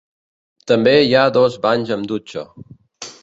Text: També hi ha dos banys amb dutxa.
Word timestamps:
També 0.71 0.93
hi 1.01 1.13
ha 1.19 1.27
dos 1.37 1.59
banys 1.67 1.91
amb 1.97 2.09
dutxa. 2.13 2.47